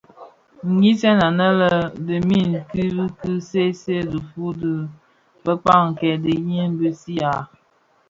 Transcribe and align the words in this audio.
Nghisèn 0.71 1.19
anèn 1.27 1.59
bimid 2.05 2.51
bi 2.71 2.83
ki 3.17 3.31
see 3.49 3.71
see 3.81 4.07
dhifuu 4.11 4.51
di 4.61 4.71
bekpag 5.43 5.85
kè 5.99 6.09
dhëňi 6.23 6.61
bisi 6.79 7.15
a. 7.31 7.33